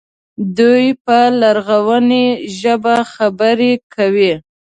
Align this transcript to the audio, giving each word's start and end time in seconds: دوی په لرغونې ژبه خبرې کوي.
دوی 0.57 0.85
په 1.05 1.17
لرغونې 1.41 2.25
ژبه 2.59 2.95
خبرې 3.13 3.71
کوي. 3.93 4.33